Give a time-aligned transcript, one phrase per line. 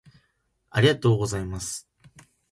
[0.71, 1.87] ありがとうございます。